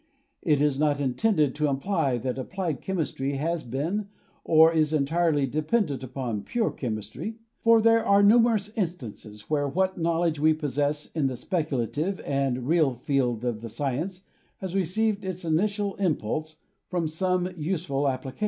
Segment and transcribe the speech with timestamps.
[0.41, 4.07] It is not intended to imply that applied chemistry has been
[4.43, 10.39] or is entirely dependent upon pure chemistry, for there are numerous instances where what knowledge
[10.39, 14.23] we possess in the speculative and real field of the science
[14.59, 16.55] has received its initial impulse
[16.87, 18.39] from some use ful application.